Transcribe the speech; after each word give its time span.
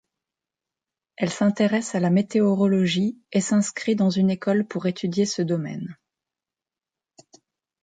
Elle 1.17 1.29
s'intéresse 1.29 1.93
à 1.93 1.99
la 1.99 2.09
météorologie 2.09 3.19
et 3.31 3.39
s'inscrit 3.39 3.95
dans 3.95 4.09
une 4.09 4.31
école 4.31 4.65
pour 4.65 4.87
étudier 4.87 5.27
ce 5.27 5.43
domaine. 5.43 5.95